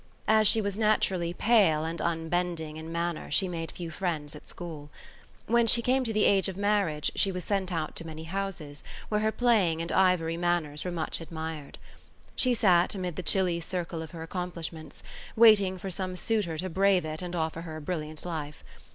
[0.27, 4.89] As she was naturally pale and unbending in manner she made few friends at school.
[5.45, 8.83] When she came to the age of marriage she was sent out to many houses
[9.09, 11.77] where her playing and ivory manners were much admired.
[12.35, 15.03] She sat amid the chilly circle of her accomplishments,
[15.35, 18.63] waiting for some suitor to brave it and offer her a brilliant life.